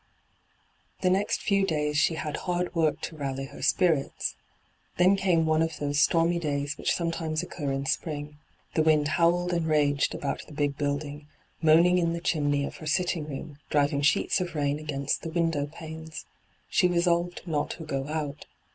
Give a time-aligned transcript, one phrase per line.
[1.01, 4.35] The next few days she had hard work to rally her spirits.
[4.97, 8.39] Then oame one of those stormy days which sometimes occur in spring.
[8.73, 11.27] The wind howled and raged about the big building,
[11.61, 15.67] moaning in the chimney of her sitting room, driving sheets of rain against the window
[15.67, 16.25] panes.
[16.67, 18.47] She resolved not to go out.